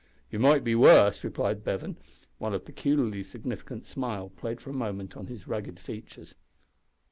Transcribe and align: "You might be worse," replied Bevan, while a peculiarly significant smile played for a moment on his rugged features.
"You 0.31 0.39
might 0.39 0.63
be 0.63 0.73
worse," 0.73 1.23
replied 1.23 1.63
Bevan, 1.63 1.95
while 2.39 2.55
a 2.55 2.59
peculiarly 2.59 3.21
significant 3.21 3.85
smile 3.85 4.29
played 4.29 4.59
for 4.59 4.71
a 4.71 4.73
moment 4.73 5.15
on 5.15 5.27
his 5.27 5.47
rugged 5.47 5.79
features. 5.79 6.33